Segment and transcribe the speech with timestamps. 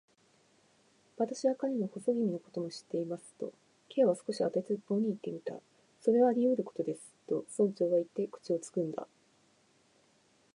[1.19, 3.53] 「私は彼の細君のことも知っています」と、
[3.87, 5.59] Ｋ は少し当てずっぽうにいってみた。
[6.01, 9.07] 「それはありうることです」と、村長はいって、口をつぐんだ。